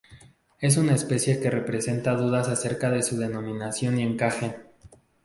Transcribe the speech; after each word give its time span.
Es 0.59 0.77
una 0.77 0.95
especie 0.95 1.39
que 1.39 1.51
presenta 1.61 2.15
dudas 2.15 2.47
acerca 2.49 2.89
de 2.89 3.03
su 3.03 3.17
denominación 3.19 3.99
y 3.99 4.01
encaje. 4.01 4.55